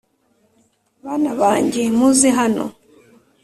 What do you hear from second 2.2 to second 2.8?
hano